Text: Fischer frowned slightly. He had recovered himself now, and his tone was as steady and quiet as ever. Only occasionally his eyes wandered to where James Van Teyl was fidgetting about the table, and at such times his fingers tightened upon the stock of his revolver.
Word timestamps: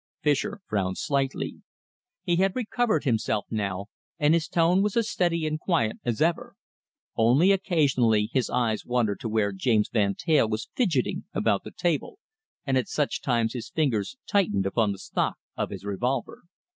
Fischer 0.23 0.61
frowned 0.67 0.97
slightly. 0.97 1.61
He 2.23 2.37
had 2.37 2.55
recovered 2.55 3.03
himself 3.03 3.45
now, 3.51 3.85
and 4.17 4.33
his 4.33 4.47
tone 4.47 4.81
was 4.81 4.97
as 4.97 5.07
steady 5.07 5.45
and 5.45 5.59
quiet 5.59 5.97
as 6.03 6.23
ever. 6.23 6.55
Only 7.15 7.51
occasionally 7.51 8.27
his 8.33 8.49
eyes 8.49 8.83
wandered 8.83 9.19
to 9.19 9.29
where 9.29 9.51
James 9.51 9.89
Van 9.93 10.15
Teyl 10.15 10.49
was 10.49 10.69
fidgetting 10.75 11.25
about 11.35 11.63
the 11.63 11.69
table, 11.71 12.17
and 12.65 12.79
at 12.79 12.87
such 12.87 13.21
times 13.21 13.53
his 13.53 13.69
fingers 13.69 14.17
tightened 14.27 14.65
upon 14.65 14.91
the 14.91 14.97
stock 14.97 15.37
of 15.55 15.69
his 15.69 15.85
revolver. 15.85 16.45